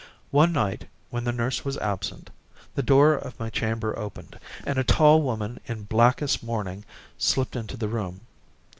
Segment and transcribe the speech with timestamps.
[0.31, 2.31] One night, when the nurse was absent,
[2.73, 6.85] the door of my chamber opened, and a tall woman in blackest mourning
[7.19, 8.21] slipped into the room.